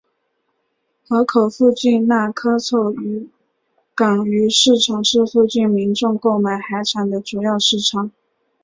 [1.07, 3.29] 河口附近的那珂凑渔
[3.93, 8.09] 港鱼市场是附近民众购买海产的主要市场。